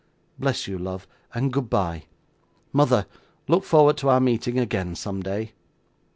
Bless 0.39 0.67
you, 0.67 0.79
love, 0.79 1.07
and 1.31 1.53
goodbye! 1.53 2.05
Mother, 2.73 3.05
look 3.47 3.63
forward 3.63 3.97
to 3.97 4.09
our 4.09 4.19
meeting 4.19 4.57
again 4.57 4.95
someday! 4.95 5.53